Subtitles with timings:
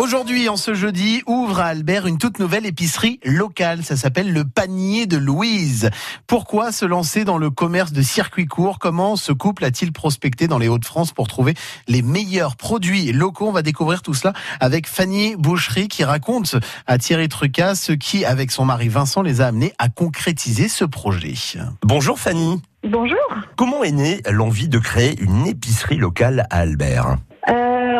[0.00, 3.84] Aujourd'hui, en ce jeudi, ouvre à Albert une toute nouvelle épicerie locale.
[3.84, 5.90] Ça s'appelle le panier de Louise.
[6.26, 10.56] Pourquoi se lancer dans le commerce de circuit court Comment ce couple a-t-il prospecté dans
[10.56, 11.52] les Hauts-de-France pour trouver
[11.86, 13.48] les meilleurs produits locaux?
[13.48, 16.56] On va découvrir tout cela avec Fanny Boucherie qui raconte
[16.86, 20.86] à Thierry Trucas ce qui, avec son mari Vincent, les a amenés à concrétiser ce
[20.86, 21.34] projet.
[21.82, 22.62] Bonjour Fanny.
[22.88, 23.18] Bonjour.
[23.54, 27.18] Comment est née l'envie de créer une épicerie locale à Albert?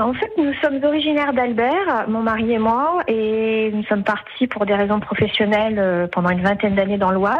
[0.04, 4.66] En fait, nous sommes originaires d'Albert, mon mari et moi, et nous sommes partis pour
[4.66, 7.36] des raisons professionnelles euh, pendant une vingtaine d'années dans l'Oise.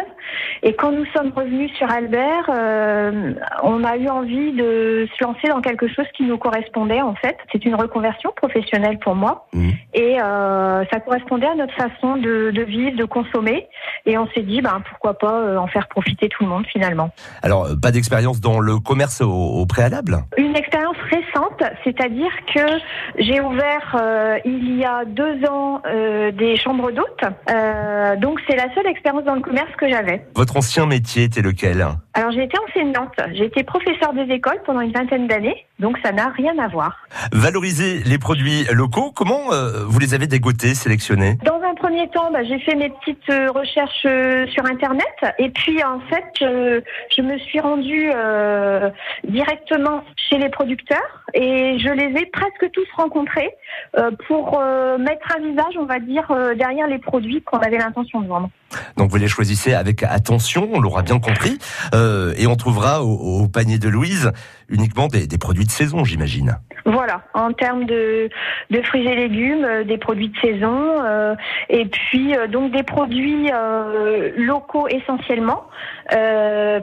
[0.63, 3.33] Et quand nous sommes revenus sur Albert, euh,
[3.63, 7.37] on a eu envie de se lancer dans quelque chose qui nous correspondait en fait.
[7.53, 9.71] C'est une reconversion professionnelle pour moi, Mmh.
[9.95, 13.69] et euh, ça correspondait à notre façon de, de vivre, de consommer.
[14.07, 17.11] Et on s'est dit, ben pourquoi pas euh, en faire profiter tout le monde finalement.
[17.43, 20.19] Alors, euh, pas d'expérience dans le commerce au, au préalable?
[20.37, 22.61] Une expérience récente, c'est-à-dire que
[23.19, 27.25] j'ai ouvert euh, il y a deux ans euh, des chambres d'hôtes.
[27.51, 30.27] Euh, donc c'est la seule expérience dans le commerce que j'avais.
[30.35, 31.87] Votre ancien métier était lequel?
[32.15, 36.13] Alors j'ai été enseignante, j'ai été professeure des écoles pendant une vingtaine d'années, donc ça
[36.13, 36.97] n'a rien à voir.
[37.33, 41.39] Valoriser les produits locaux, comment euh, vous les avez dégotés, sélectionnés?
[41.91, 45.09] Premier temps, bah, j'ai fait mes petites euh, recherches euh, sur Internet
[45.41, 46.81] et puis en fait, euh,
[47.17, 48.13] je me suis rendue
[49.25, 53.51] directement chez les producteurs et je les ai presque tous rencontrés
[54.27, 54.61] pour
[54.99, 58.51] mettre un visage, on va dire, derrière les produits qu'on avait l'intention de vendre.
[58.97, 61.59] Donc vous les choisissez avec attention, on l'aura bien compris,
[61.93, 64.33] et on trouvera au, panier de Louise
[64.69, 66.57] uniquement des produits de saison, j'imagine.
[66.91, 68.29] Voilà, en termes de,
[68.83, 71.37] fruits et légumes, euh, des produits de saison, euh,
[71.69, 73.51] et puis euh, donc des produits
[74.37, 75.65] locaux essentiellement,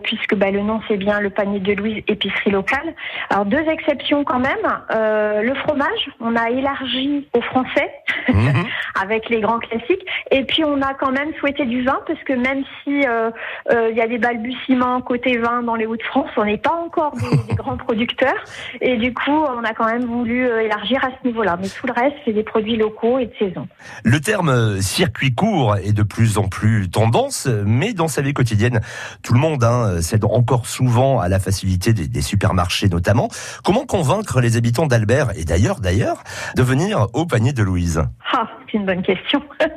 [0.03, 2.93] puisque bah, le nom c'est bien le panier de Louise épicerie locale.
[3.29, 7.91] Alors deux exceptions quand même, le fromage, on a élargi au français
[8.29, 8.65] Mhm.
[9.01, 12.33] avec les grands classiques, et puis on a quand même souhaité du vin, parce que
[12.33, 13.29] même si euh,
[13.71, 17.13] euh, il y a des balbutiements côté vin dans les Hauts-de-France, on n'est pas encore
[17.15, 18.43] des, des grands producteurs.
[18.81, 21.57] Et du coup, on a quand même voulu euh, élargir à ce niveau-là.
[21.61, 23.67] Mais tout le reste, c'est des produits locaux et de saison.
[24.03, 28.33] Le terme euh, circuit court est de plus en plus tendance, mais dans sa vie
[28.33, 28.81] quotidienne,
[29.23, 33.29] tout le monde hein, cède encore souvent à la facilité des, des supermarchés notamment.
[33.63, 36.23] Comment convaincre les habitants d'Albert et d'ailleurs d'ailleurs
[36.55, 38.03] de venir au panier de Louise?
[38.17, 38.66] 好。
[38.69, 39.41] C'est une bonne question.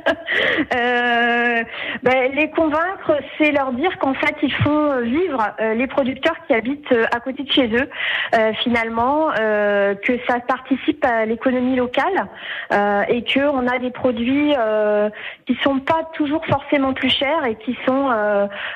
[0.73, 1.63] Euh,
[2.03, 6.53] ben, les convaincre, c'est leur dire qu'en fait, ils font vivre euh, les producteurs qui
[6.53, 7.89] habitent euh, à côté de chez eux.
[8.63, 12.27] Finalement, que ça participe à l'économie locale
[13.09, 14.53] et que on a des produits
[15.45, 18.09] qui sont pas toujours forcément plus chers et qui sont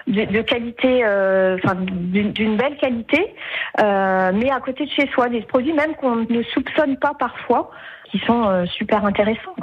[0.07, 3.33] de, qualité, enfin d'une belle qualité,
[3.79, 7.71] mais à côté de chez soi, des produits même qu'on ne soupçonne pas parfois,
[8.11, 9.55] qui sont super intéressants.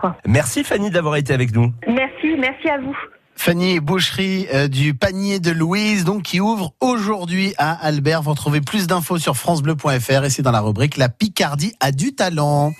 [0.42, 1.72] Merci Fanny d'avoir été avec nous.
[1.86, 2.96] Merci, merci à vous.
[3.36, 8.22] Fanny Boucherie euh, du panier de Louise, donc qui ouvre aujourd'hui à Albert.
[8.22, 12.16] Vous retrouvez plus d'infos sur francebleu.fr et c'est dans la rubrique La Picardie a du
[12.16, 12.72] talent.